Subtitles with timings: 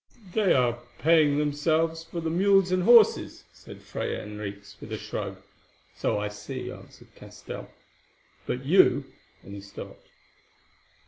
[0.33, 5.37] "They are paying themselves for the mules and horses," said Fray Henriques with a shrug.
[5.95, 7.69] "So I see," answered Castell,
[8.47, 9.05] "but you——"
[9.43, 10.07] and he stopped.